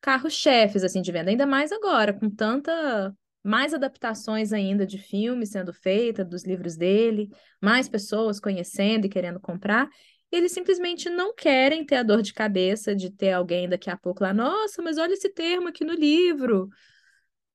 [0.00, 1.30] carros-chefes, assim, de venda.
[1.30, 3.14] Ainda mais agora, com tanta...
[3.44, 7.28] Mais adaptações ainda de filmes sendo feitas, dos livros dele,
[7.60, 9.88] mais pessoas conhecendo e querendo comprar.
[10.30, 14.22] Eles simplesmente não querem ter a dor de cabeça de ter alguém daqui a pouco
[14.22, 16.68] lá, nossa, mas olha esse termo aqui no livro.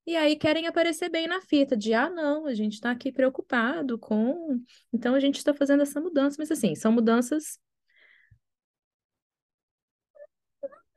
[0.05, 3.97] E aí querem aparecer bem na fita, de ah, não, a gente está aqui preocupado
[3.97, 4.59] com.
[4.91, 7.59] Então a gente está fazendo essa mudança, mas assim, são mudanças.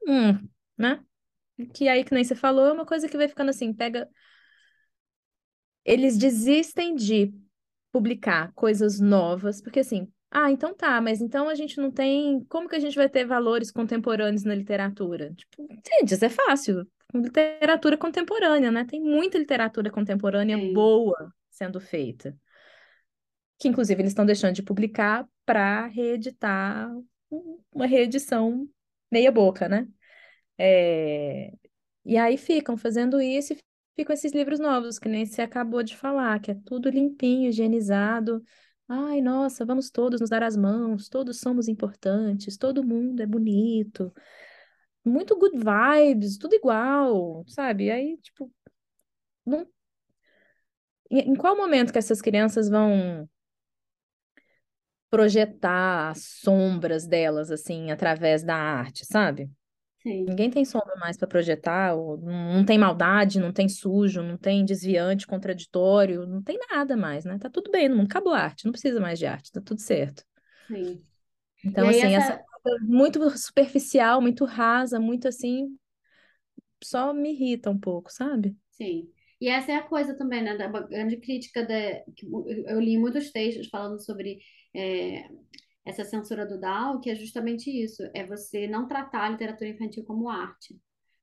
[0.07, 1.05] Hum, né?
[1.75, 4.09] Que aí, que nem você falou, é uma coisa que vai ficando assim, pega.
[5.85, 7.33] Eles desistem de
[7.93, 12.45] publicar coisas novas, porque assim, ah, então tá, mas então a gente não tem.
[12.49, 15.33] Como que a gente vai ter valores contemporâneos na literatura?
[15.35, 16.87] Tipo, gente, isso é fácil.
[17.15, 18.85] Literatura contemporânea, né?
[18.85, 20.73] Tem muita literatura contemporânea Sim.
[20.73, 22.37] boa, sendo feita.
[23.59, 26.91] Que, inclusive, eles estão deixando de publicar para reeditar
[27.73, 28.69] uma reedição
[29.11, 29.89] meia-boca, né?
[30.59, 31.53] É...
[32.05, 33.59] E aí ficam fazendo isso e
[33.97, 38.43] ficam esses livros novos, que nem você acabou de falar, que é tudo limpinho, higienizado.
[38.89, 44.13] Ai, nossa, vamos todos nos dar as mãos, todos somos importantes, todo mundo é bonito.
[45.05, 47.91] Muito good vibes, tudo igual, sabe?
[47.91, 48.53] Aí, tipo,
[49.47, 49.67] não...
[51.11, 53.29] em qual momento que essas crianças vão
[55.11, 59.51] projetar as sombras delas, assim, através da arte, sabe?
[60.07, 60.27] Sim.
[60.27, 62.19] Ninguém tem sombra mais para projetar, não
[62.55, 67.39] não tem maldade, não tem sujo, não tem desviante, contraditório, não tem nada mais, né?
[67.39, 70.25] Tá tudo bem mundo, acabou a arte, não precisa mais de arte, tá tudo certo.
[70.69, 71.07] Sim.
[71.65, 75.77] Então, assim, essa- essa coisa muito superficial, muito rasa, muito assim,
[76.83, 78.57] só me irrita um pouco, sabe?
[78.71, 79.11] Sim.
[79.41, 80.57] E essa é a coisa também, né?
[80.57, 81.75] Da grande crítica da,
[82.67, 84.39] eu li muitos textos falando sobre
[84.75, 85.29] é,
[85.87, 90.05] essa censura do Dow, que é justamente isso, é você não tratar a literatura infantil
[90.05, 90.79] como arte.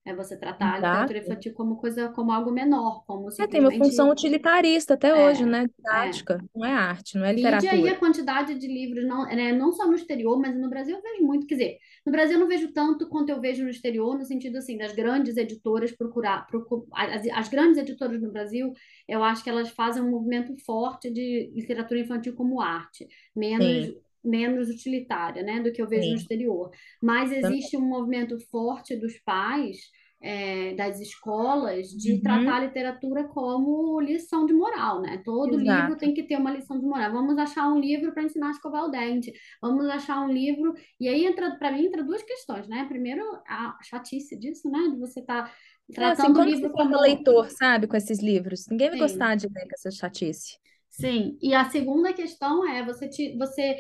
[0.05, 1.19] É você tratar a literatura Exato.
[1.19, 5.45] infantil como coisa, como algo menor, como É, tem uma simplesmente função utilitarista até hoje,
[5.45, 5.65] É, né?
[5.85, 6.23] é.
[6.27, 7.97] Didática, não é arte, não é Mídia e a literatura.
[7.97, 11.47] quantidade de livros, não, né, não só no exterior, mas no Brasil eu vejo muito.
[11.47, 14.57] Quer dizer, no Brasil eu não vejo tanto quanto eu vejo no exterior, no sentido
[14.57, 16.45] assim, das grandes editoras procurar.
[16.45, 18.71] procu- as, as grandes editoras no Brasil,
[19.07, 23.85] eu acho que elas fazem um movimento forte de literatura infantil como arte, menos.
[23.85, 23.95] Sim.
[24.23, 26.17] Menos utilitária, né, do que eu vejo no Sim.
[26.17, 26.69] exterior.
[27.01, 29.77] Mas existe um movimento forte dos pais,
[30.21, 32.21] é, das escolas, de Uhum.
[32.21, 35.21] tratar a literatura como lição de moral, né?
[35.25, 35.99] Todo livro Exato.
[35.99, 37.11] tem que ter uma lição de moral.
[37.11, 39.33] Vamos achar um livro para ensinar a escovar o dente.
[39.61, 40.73] Vamos achar um livro.
[40.99, 42.85] E aí entra, para mim, entra duas questões, né?
[42.87, 44.79] Primeiro, a chatice disso, né?
[44.93, 45.53] De você estar
[45.95, 47.01] É, assim, tratando o como livro se forma como.
[47.01, 48.67] leitor, sabe, com esses livros?
[48.67, 48.97] Ninguém vai Sim.
[48.97, 50.57] gostar de ler com essa chatice.
[50.89, 53.77] Sim, e a segunda questão é você, ti- você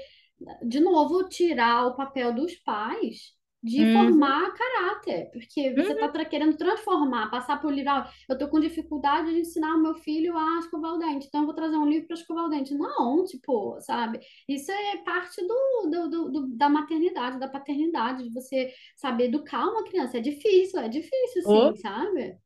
[0.63, 3.33] de novo, tirar o papel dos pais
[3.65, 3.93] de Uhum.
[3.93, 6.05] formar caráter, porque você Uhum.
[6.05, 7.91] está querendo transformar, passar por livro.
[7.91, 11.41] Ah, eu estou com dificuldade de ensinar o meu filho a escovar o dente, então
[11.41, 12.73] eu vou trazer um livro para escovar o dente.
[12.75, 14.19] Não, tipo, sabe?
[14.49, 19.65] Isso é parte do, do, do- do- da maternidade, da paternidade, de você saber educar
[19.65, 20.17] uma criança.
[20.17, 21.73] É difícil, é difícil, Oh.
[21.73, 22.37] sim, sabe?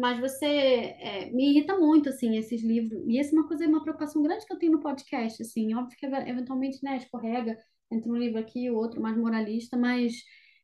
[0.00, 3.04] Mas você é, me irrita muito, assim, esses livros.
[3.06, 5.74] E essa é uma coisa, uma preocupação grande que eu tenho no podcast, assim.
[5.74, 7.54] Óbvio que eventualmente, né, escorrega
[7.92, 10.14] entre um livro aqui e o outro mais moralista, mas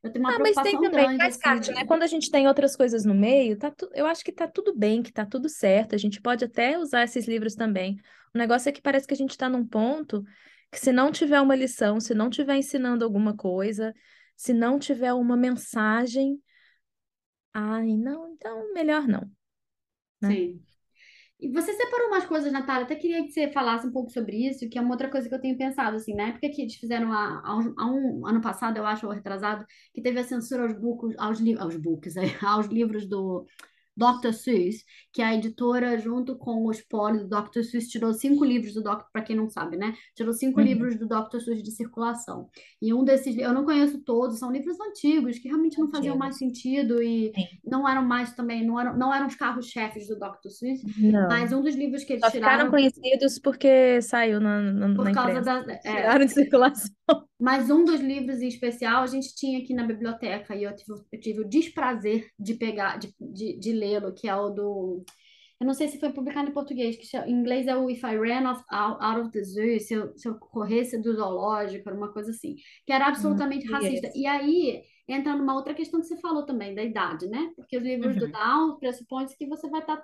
[0.03, 1.85] eu tenho uma Ah, mas tem preocupação também, grande, faz assim, parte, de- né?
[1.85, 3.91] Quando a gente tem outras coisas no meio, tá tu...
[3.95, 5.95] eu acho que tá tudo bem, que tá tudo certo.
[5.95, 7.99] A gente pode até usar esses livros também.
[8.35, 10.25] O negócio é que parece que a gente tá num ponto
[10.71, 13.93] que se não tiver uma lição, se não tiver ensinando alguma coisa,
[14.37, 16.39] se não tiver uma mensagem,
[17.57, 19.29] ai, não, então melhor não,
[20.23, 20.43] né?
[20.43, 20.61] Sim.
[21.41, 24.69] E você separou umas coisas, Natália, até queria que você falasse um pouco sobre isso,
[24.71, 27.13] que é uma outra coisa que eu tenho pensado, assim, na época que eles fizeram
[27.13, 27.75] há, um,
[28.23, 31.59] um ano passado, eu acho, ou retrasado, que teve a censura aos books, aos, li-
[31.59, 32.15] aos books,
[32.45, 33.47] aos livros do
[33.97, 34.33] Dr.
[34.33, 37.63] Seuss, que a editora, junto com o espólio do Dr.
[37.63, 39.05] Seuss, tirou cinco livros do Dr.
[39.13, 39.95] para quem não sabe, né?
[40.15, 40.67] Tirou cinco Uhum.
[40.67, 41.41] livros do Dr.
[41.41, 42.49] Seuss de circulação.
[42.83, 46.37] E um desses, eu não conheço todos, são livros antigos, que realmente não faziam mais
[46.37, 47.47] sentido e Sim.
[47.65, 50.49] não eram mais também, não eram, não eram os carros-chefes do Dr.
[50.51, 51.29] Seuss, Não.
[51.29, 55.05] mas um dos livros que eles Só ficaram tiraram conhecidos porque saiu na, na, por
[55.07, 55.65] na causa da.
[55.71, 56.96] é, Tiraram de circulação.
[57.41, 60.93] Mas um dos livros em especial a gente tinha aqui na biblioteca e eu tive,
[61.13, 65.05] eu tive o desprazer de pegar, de, de, de lê-lo, que é o do.
[65.61, 68.03] Eu não sei se foi publicado em português, que chama- em inglês é o If
[68.05, 71.89] I Ran off, out, out of the Zoo, se eu, se eu corresse do zoológico,
[71.89, 74.11] era uma coisa assim, que era absolutamente Hum, racista.
[74.11, 74.13] esse.
[74.15, 77.53] E aí entra numa outra questão que você falou também, da idade, né?
[77.57, 78.31] Porque os livros do Uhum.
[78.31, 80.03] Down pressupõe que você vai estar.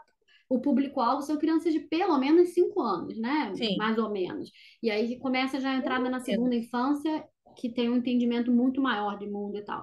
[0.53, 3.55] O público-alvo são crianças de pelo menos cinco anos, né?
[3.55, 3.75] Sim.
[3.79, 4.51] Mais ou menos.
[4.83, 7.25] E aí começa já a entrada na segunda infância,
[7.57, 9.83] que tem um entendimento muito maior de mundo e tal.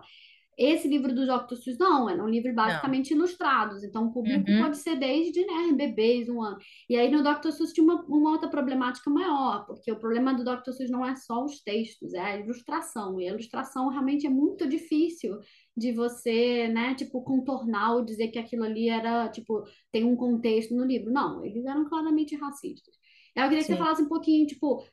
[0.59, 2.63] Esse livro dos Octosus não, eram livros Não.
[2.65, 4.61] basicamente ilustrados, então o público Uhum.
[4.61, 6.57] pode ser desde, né, bebês, um ano.
[6.89, 7.23] E aí no.
[7.51, 10.43] Seuss tinha uma, uma outra problemática maior, porque o problema do.
[10.73, 14.67] Seuss não é só os textos, é a ilustração, e a ilustração realmente é muito
[14.67, 15.39] difícil
[15.77, 20.75] de você, né, tipo, contornar ou dizer que aquilo ali era, tipo, tem um contexto
[20.75, 21.09] no livro.
[21.09, 22.93] Não, eles eram claramente racistas.
[23.35, 24.83] Eu queria que você falasse um pouquinho, tipo,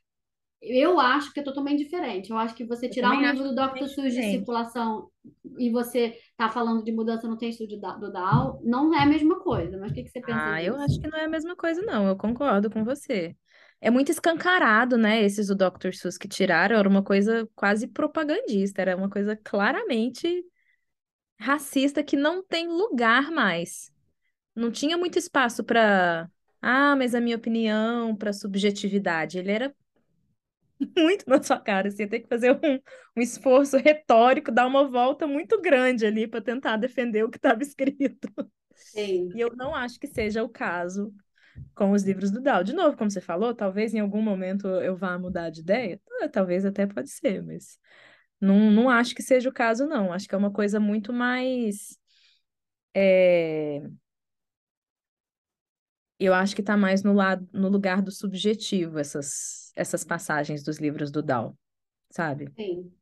[0.63, 2.31] eu acho que é totalmente diferente.
[2.31, 3.89] Eu acho que você Eu tirar um livro do Dr.
[3.89, 5.11] Seuss de circulação
[5.59, 9.41] e você tá falando de mudança no texto de, do Dow, não é a mesma
[9.41, 9.79] coisa.
[9.79, 10.81] Mas o que que você pensa Ah, eu disso?
[10.81, 12.09] acho que não é a mesma coisa, não.
[12.09, 13.37] Eu concordo com você.
[13.81, 15.23] É muito escancarado, né?
[15.23, 15.95] Esses do Dr.
[15.95, 20.45] Seuss que tiraram, era uma coisa quase propagandista, era uma coisa claramente
[21.41, 23.93] racista que não tem lugar mais.
[24.55, 26.31] Não tinha muito espaço para
[26.63, 29.75] Ah, mas a minha opinião para subjetividade, ele era
[30.97, 32.75] muito na sua cara, você ia ter que fazer um,
[33.17, 37.63] um esforço retórico, dar uma volta muito grande ali para tentar defender o que estava
[37.63, 38.29] escrito.
[38.75, 39.35] Sim.
[39.35, 41.15] E eu não acho que seja o caso
[41.75, 42.65] com os livros do Dow.
[42.65, 46.01] De novo, como você falou, talvez em algum momento eu vá mudar de ideia.
[46.23, 47.79] Ah, Talvez até pode ser, mas
[48.41, 50.13] não, não acho que seja o caso, não.
[50.13, 51.99] Acho que é uma coisa muito mais.
[52.95, 53.83] é,
[56.19, 60.79] Eu acho que está mais no lado, no lugar do subjetivo, essas, essas passagens dos
[60.79, 61.57] livros do Dow,
[62.11, 62.51] sabe?
[62.57, 62.93] Sim.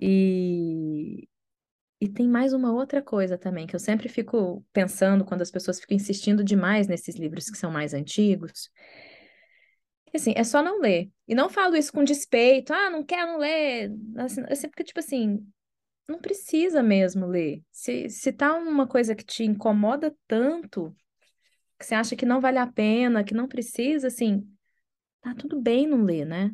[0.00, 1.28] E,
[2.00, 5.80] e tem mais uma outra coisa também, que eu sempre fico pensando quando as pessoas
[5.80, 8.70] ficam insistindo demais nesses livros que são mais antigos.
[10.14, 11.10] Assim, é só não ler.
[11.26, 13.92] E não falo isso com despeito, ah, não quero não ler.
[14.16, 15.44] Assim, assim, porque, tipo assim,
[16.08, 17.62] não precisa mesmo ler.
[17.70, 20.94] Se, se tá uma coisa que te incomoda tanto,
[21.78, 24.48] que você acha que não vale a pena, que não precisa, assim,
[25.22, 26.52] tá tudo bem não ler, né?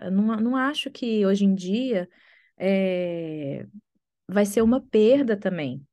[0.00, 2.08] Eu não, não acho que hoje em dia
[2.58, 3.66] é,
[4.28, 5.86] vai ser uma perda também.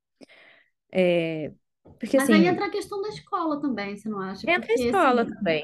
[0.91, 1.51] É,
[1.99, 4.47] porque, Mas aí assim, entra a questão da escola também, você não acha?
[4.47, 5.63] entra a Porque, escola assim, também.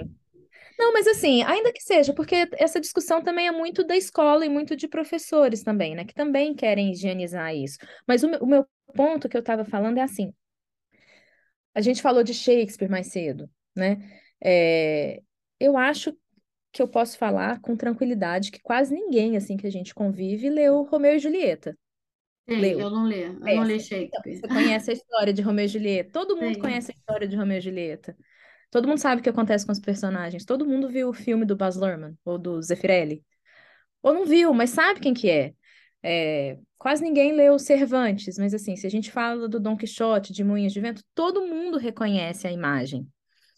[0.80, 4.50] Não, mas assim, ainda que seja, porque essa discussão também é muito da escola e
[4.50, 6.06] muito de professores também, né?
[6.06, 7.78] Que também querem higienizar isso.
[8.08, 10.34] Mas o meu, o meu ponto que eu estava falando é assim:
[11.74, 13.98] a gente falou de Shakespeare mais cedo, né?
[14.44, 15.22] É,
[15.60, 16.16] eu acho
[16.72, 20.84] que eu posso falar com tranquilidade que quase ninguém, assim, que a gente convive, leu
[20.84, 21.78] Romeu e Julieta.
[22.48, 22.80] Leu.
[22.80, 23.96] eu não li, eu não li Conhece.
[23.96, 24.36] Então, Shakespeare.
[24.36, 26.12] você conhece a história de Romeu e Julieta.
[26.12, 28.16] Todo mundo conhece a história de Romeu e Julieta.
[28.70, 30.46] Todo mundo sabe o que acontece com os personagens.
[30.46, 33.24] Todo mundo viu o filme do Baz Luhrmann ou do Zeffirelli.
[34.02, 35.54] Ou não viu, mas sabe quem que é.
[36.04, 40.44] É, quase ninguém leu Cervantes, mas assim, se a gente fala do Dom Quixote, de
[40.44, 43.08] Moinhos de Vento, todo mundo reconhece a imagem.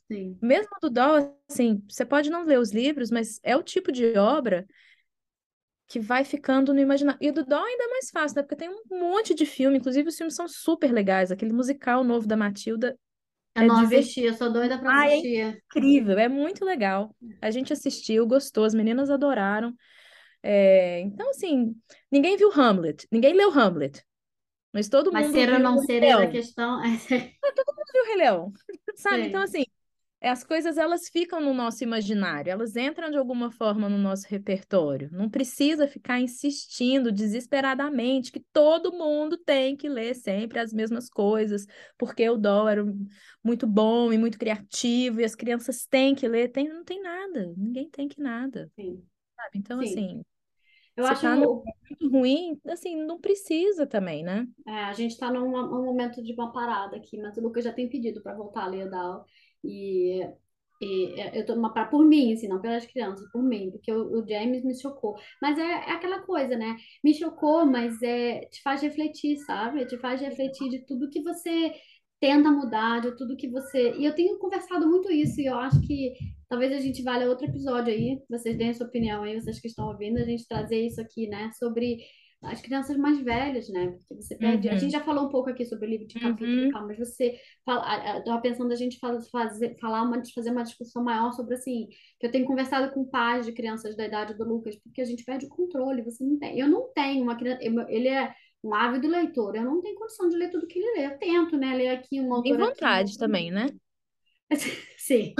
[0.09, 0.41] Sim.
[0.41, 4.17] Mesmo do Dó, assim, você pode não ler os livros, mas é o tipo de
[4.17, 4.65] obra
[5.87, 7.19] que vai ficando no imaginário.
[7.21, 8.41] E do Dó ainda é mais fácil, né?
[8.43, 11.31] Porque tem um monte de filme, inclusive os filmes são super legais.
[11.31, 12.97] Aquele musical novo da Matilda
[13.55, 14.01] Eu é não divertido.
[14.01, 15.63] assisti, eu sou doida pra é assistir.
[15.69, 17.15] incrível, é muito legal.
[17.41, 19.73] A gente assistiu, gostou, as meninas adoraram.
[20.43, 21.75] É, então, assim,
[22.11, 24.03] ninguém viu Hamlet, ninguém leu Hamlet,
[24.73, 26.29] mas todo Mas mundo ser ou não ser Rei é a Leão.
[26.29, 26.81] questão.
[27.55, 28.53] Todo mundo viu o Rei Leão,
[28.95, 29.25] sabe?
[29.27, 29.43] Então, Sim.
[29.43, 29.65] assim,
[30.21, 34.27] é, as coisas elas ficam no nosso imaginário, elas entram de alguma forma no nosso
[34.29, 35.09] repertório.
[35.13, 41.65] Não precisa ficar insistindo desesperadamente que todo mundo tem que ler sempre as mesmas coisas,
[41.97, 42.83] porque o Dó era
[43.43, 46.49] muito bom e muito criativo e as crianças têm que ler.
[46.49, 49.07] Tem, não tem nada, ninguém tem que nada, Sim.
[49.35, 49.59] sabe?
[49.59, 49.81] Então, Sim.
[49.81, 50.23] assim,
[50.95, 54.47] Eu se acho tá momento ruim, assim, não precisa também, né?
[54.67, 57.89] É, a gente está num, momento de uma parada aqui, mas o Lucas já tem
[57.89, 59.25] pedido para voltar a ler Dal.
[59.63, 60.21] E,
[60.81, 63.91] e é, eu estou numa parada por mim, assim, não pelas crianças, por mim, porque
[63.91, 65.15] o, o James me chocou.
[65.41, 66.75] Mas é, é aquela coisa, né?
[67.03, 69.85] Me chocou, mas é, te faz refletir, sabe?
[69.87, 71.73] Te faz refletir de tudo que você
[72.19, 73.93] tenta mudar, de tudo que você.
[73.97, 76.13] E eu tenho conversado muito isso, e eu acho que
[76.53, 79.67] talvez a gente valha outro episódio aí, vocês deem a sua opinião aí, vocês que
[79.67, 81.51] estão ouvindo, a gente trazer isso aqui, né?
[81.57, 81.97] Sobre
[82.43, 83.87] as crianças mais velhas, né?
[84.07, 84.69] Porque você perde.
[84.69, 84.79] A Uhum.
[84.79, 86.71] gente já falou um pouco aqui sobre o livro de capítulo e Uhum.
[86.71, 90.63] tal, mas você fala, eu tava pensando a gente faz- fazer, falar uma, fazer uma
[90.63, 91.87] discussão maior sobre assim,
[92.19, 95.23] que eu tenho conversado com pais de crianças da idade do Lucas, porque a gente
[95.25, 96.59] perde o controle, você não tem.
[96.59, 100.37] Eu não tenho uma criança, ele é um ávido leitor, eu não tenho condição de
[100.37, 101.05] ler tudo que ele lê.
[101.07, 101.75] Eu tento, né?
[101.75, 103.67] Ler aqui um Tem autor aqui, um vontade outro também, né?
[104.97, 105.37] Sim.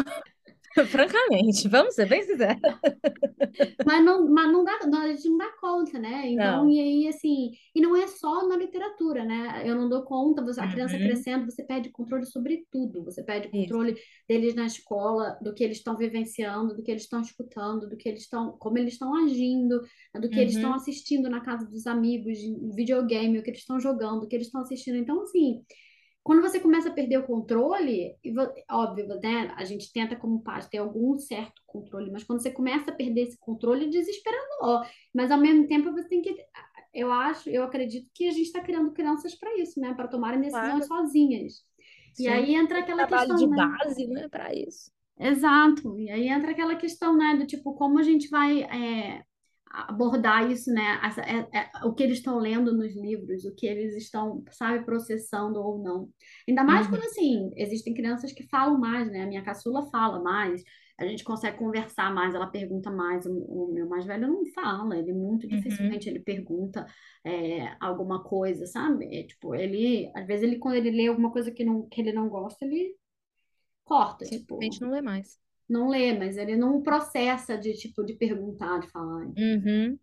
[0.90, 2.62] Francamente, vamos ser bem sinceros.
[3.84, 6.28] Mas não, mas não dá, a gente não dá conta, né?
[6.30, 6.70] Então, Não.
[6.70, 9.62] e aí, assim, e não é só na literatura, né?
[9.68, 11.00] Eu não dou conta, você- a criança Uhum.
[11.00, 13.04] crescendo, você perde controle sobre tudo.
[13.04, 13.80] Você perde Isso.
[13.80, 13.96] controle
[14.28, 18.10] deles na escola, do que eles estão vivenciando, do que eles estão escutando, do que
[18.10, 19.82] eles estão, como eles estão agindo,
[20.20, 20.76] do que eles estão Uhum.
[20.76, 22.38] assistindo na casa dos amigos,
[22.76, 24.98] videogame, o que eles estão jogando, o que eles estão assistindo.
[24.98, 25.64] Então, assim,
[26.24, 28.34] quando você começa a perder o controle, e
[28.72, 29.54] óbvio, né?
[29.58, 33.24] A gente tenta, como pais, ter algum certo controle, mas quando você começa a perder
[33.24, 34.88] esse controle, é desesperador.
[35.14, 36.36] Mas ao mesmo tempo você tem que.
[36.94, 39.94] Eu acho, eu acredito que a gente está criando crianças para isso, né?
[39.94, 41.06] Para tomarem decisões Claro.
[41.06, 41.66] sozinhas.
[42.18, 42.28] E Sim.
[42.30, 43.68] aí entra aquela Trabalho questão, de né?
[43.68, 44.92] base, né, para isso.
[45.20, 46.00] Exato.
[46.00, 49.24] E aí entra aquela questão, né, do tipo, como a gente vai é,
[49.74, 51.00] abordar isso, né?
[51.04, 54.86] Essa- é- é- o que eles estão lendo nos livros, o que eles estão, sabe,
[54.86, 56.10] processando ou não.
[56.48, 56.90] Ainda mais Uhum.
[56.90, 59.24] quando, assim, existem crianças que falam mais, né?
[59.24, 60.63] A minha caçula fala mais,
[60.98, 63.26] a gente consegue conversar mais, ela pergunta mais.
[63.26, 65.50] O, o meu mais velho não fala, ele muito Uhum.
[65.50, 66.86] dificilmente ele pergunta
[67.26, 69.06] é, alguma coisa, sabe?
[69.15, 72.13] É, tipo, ele, às vezes ele, quando ele lê alguma coisa que, não, que ele
[72.13, 72.96] não gosta, ele
[73.86, 75.40] corta, tipo, Simplesmente não lê mais.
[75.70, 79.28] Não lê, mas ele não processa de tipo de perguntar, de falar.
[79.38, 80.00] Uhum.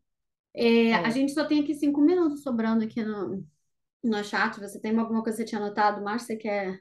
[0.55, 1.11] É, a É.
[1.11, 3.45] gente só tem aqui cinco minutos sobrando aqui no,
[4.05, 4.61] no chat.
[4.61, 6.29] Você tem alguma coisa que você tinha anotado, Márcio?
[6.29, 6.81] Você quer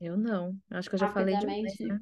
[0.00, 0.58] Eu não.
[0.70, 2.00] Acho que eu já falei demais, né?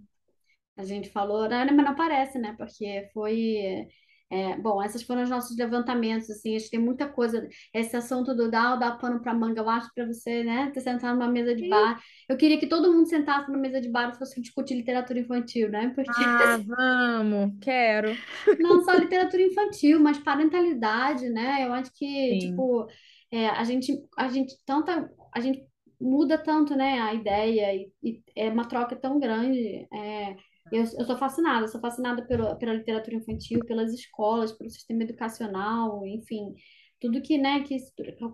[0.77, 2.55] A gente falou, né, mas não parece, né?
[2.57, 3.87] Porque foi.
[4.31, 7.49] É, bom, esses foram os nossos levantamentos, assim, acho que tem muita coisa.
[7.73, 11.19] Esse assunto do Dow dá pano para manga, eu acho, para você, né, ter sentado
[11.19, 11.99] numa mesa de bar.
[12.29, 15.71] Eu queria que todo mundo sentasse numa mesa de bar e fosse discutir literatura infantil,
[15.71, 15.93] né?
[15.95, 18.23] Porque Ah, vamos, quero.
[18.59, 21.65] não só literatura infantil, mas parentalidade, né?
[21.67, 22.39] Eu acho que, Sim.
[22.39, 22.87] tipo,
[23.31, 25.65] é, a gente, a gente tanta, a gente
[26.01, 29.87] muda tanto, né, a ideia e, e é uma troca tão grande.
[29.93, 30.37] É,
[30.73, 36.07] eu, eu sou fascinada, sou fascinada pela, pela literatura infantil, pelas escolas, pelo sistema educacional,
[36.07, 36.55] enfim,
[37.01, 37.77] tudo que, né, que,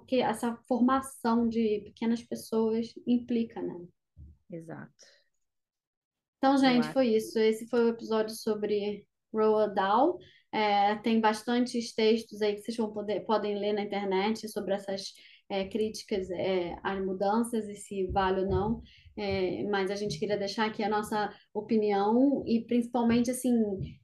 [0.07, 3.87] que essa formação de pequenas pessoas implica, né?
[4.51, 4.93] Exato.
[6.39, 7.39] Então, gente, foi isso.
[7.39, 10.18] Esse foi o episódio sobre Roald Dahl.
[10.53, 15.12] É, tem bastantes textos aí que vocês vão poder, podem ler na internet sobre essas
[15.49, 18.82] é, críticas é, às mudanças e se vale ou não.
[19.16, 23.54] É, mas a gente queria deixar aqui a nossa opinião e principalmente assim,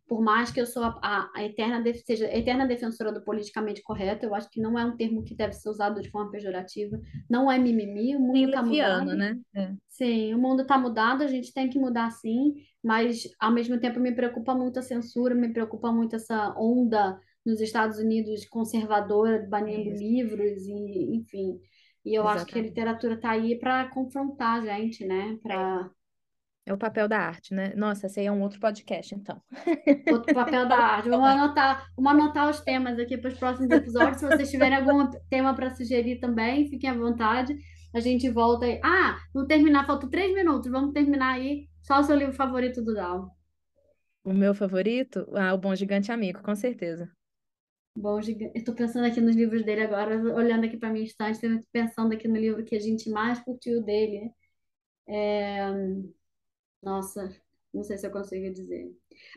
[0.06, 4.24] por mais que eu sou a, a- eterna seja a eterna defensora do politicamente correto,
[4.24, 7.00] eu acho que não é um termo que deve ser usado de forma pejorativa.
[7.28, 9.16] Não é mimimi, o mundo está mudado.
[9.16, 9.36] né?
[9.54, 9.72] É.
[9.88, 13.98] Sim, o mundo está mudado, a gente tem que mudar sim, mas ao mesmo tempo
[13.98, 19.90] me preocupa muito a censura, me preocupa muito essa onda nos Estados Unidos conservadora, banindo
[19.90, 20.02] Isso.
[20.02, 21.58] livros e enfim.
[22.04, 22.68] E eu acho que a Exatamente.
[22.68, 25.38] literatura está aí para confrontar a gente, né?
[25.42, 25.90] Para
[26.66, 27.74] É o papel da arte, né?
[27.74, 29.42] Nossa, esse aí é um outro podcast, então.
[30.08, 31.08] outro papel da arte.
[31.08, 34.18] Vamos anotar, vamos anotar os temas aqui para os próximos episódios.
[34.18, 37.56] Se vocês tiverem algum tema para sugerir também, fiquem à vontade.
[37.94, 38.80] A gente volta aí.
[38.84, 40.70] Ah, vamos terminar, faltam três minutos.
[40.70, 41.68] Vamos terminar aí.
[41.82, 43.30] Só o seu livro favorito do Dal.
[44.24, 45.26] O meu favorito?
[45.36, 47.10] Ah, O Bom Gigante Amigo, com certeza.
[47.94, 51.40] Bom, giga- eu tô pensando aqui nos livros dele agora, olhando aqui para minha estante,
[51.72, 54.32] pensando aqui no livro que a gente mais curtiu dele.
[55.08, 55.68] É,
[56.82, 57.28] Nossa,
[57.72, 58.90] não sei se eu consigo dizer.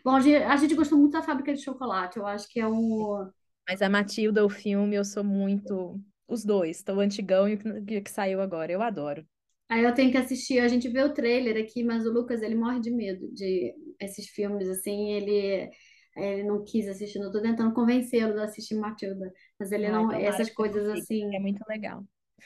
[0.04, 2.18] Bom, a gente, a gente gostou muito da Fábrica de Chocolate.
[2.18, 3.30] Eu acho que é um.
[3.68, 5.99] Mas a Matilda, o filme, eu sou muito.
[6.28, 8.72] Os dois, o antigão e o que que saiu agora.
[8.72, 9.28] Eu adoro.
[9.70, 10.60] Aí eu tenho que assistir.
[10.60, 14.28] A gente vê o trailer aqui, mas o Lucas ele morre de medo de esses
[14.30, 15.12] filmes assim.
[15.14, 15.70] Ele,
[16.16, 17.20] ele não quis assistir.
[17.20, 20.09] Eu tô tentando convencê-lo a assistir Matilda, mas ele Ai, não.
[20.09, 21.36] tomara Essas coisas assim.
[21.36, 22.05] É muito legal.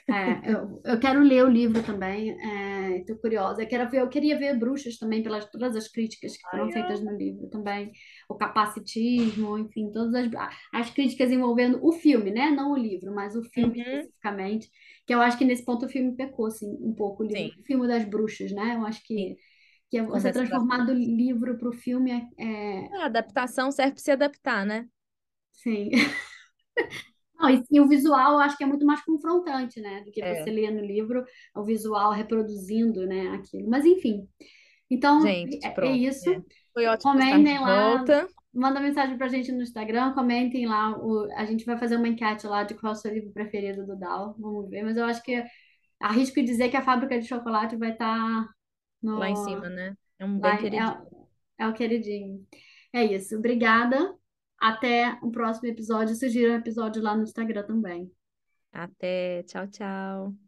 [0.10, 3.62] É, eu, eu quero ler o livro também, é, tô curiosa.
[3.64, 6.72] Eu quero ver, eu queria ver Bruxas também, pelas todas as críticas que foram Ai,
[6.72, 7.92] feitas no livro também,
[8.30, 10.30] o capacitismo, enfim, todas as,
[10.74, 12.50] as críticas envolvendo o filme, né?
[12.52, 14.08] Não o livro, mas o filme Uhum.
[14.08, 14.70] especificamente,
[15.06, 17.64] que eu acho que nesse ponto o filme pecou, assim, um pouco, o livro, o
[17.66, 18.76] filme das bruxas, né?
[18.76, 19.38] Eu acho que, sim.
[19.90, 24.02] Que Com você transformar do livro para o filme é, é- A adaptação serve para
[24.04, 24.88] se adaptar, né?
[25.52, 25.92] sim.
[27.40, 30.04] Não, e, e o visual eu acho que é muito mais confrontante, né?
[30.04, 30.34] Do que É.
[30.44, 31.24] você ler no livro,
[31.56, 33.70] o visual reproduzindo, né, aquilo.
[33.70, 34.28] Mas enfim.
[34.90, 35.96] Então, Gente, é, é pronto.
[35.96, 36.30] isso.
[36.30, 36.42] É.
[36.74, 38.28] Foi ótimo estar Comentem lá, volta.
[38.54, 40.98] manda mensagem pra gente no Instagram, comentem lá.
[41.00, 43.86] O, a gente vai fazer uma enquete lá de qual é o seu livro preferido
[43.86, 44.36] do Dal.
[44.40, 44.84] Vamos ver.
[44.84, 45.44] Mas eu acho que
[46.02, 48.48] arrisco dizer que a Fábrica de Chocolate vai estar
[49.16, 49.38] Lá em no.
[49.38, 49.96] cima, né?
[50.20, 51.08] É um bem em- queridinho.
[51.60, 52.48] é, é o queridinho.
[52.94, 53.38] É isso.
[53.38, 54.16] Obrigada.
[54.60, 56.16] Até o próximo episódio.
[56.16, 58.12] Sugira um episódio lá no Instagram também.
[58.72, 59.44] Até.
[59.44, 60.47] Tchau, tchau.